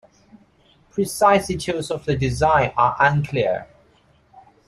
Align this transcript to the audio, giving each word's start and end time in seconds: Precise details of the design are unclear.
Precise 0.89 1.45
details 1.45 1.91
of 1.91 2.05
the 2.05 2.15
design 2.15 2.73
are 2.75 2.95
unclear. 2.99 3.67